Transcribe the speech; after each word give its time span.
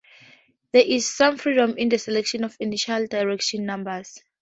There 0.71 0.81
is 0.83 1.15
some 1.15 1.37
freedom 1.37 1.77
in 1.77 1.89
the 1.89 1.99
selection 1.99 2.43
of 2.43 2.57
initial 2.59 3.05
direction 3.05 3.67
numbers. 3.67 4.19